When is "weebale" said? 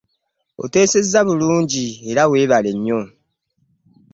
2.31-2.71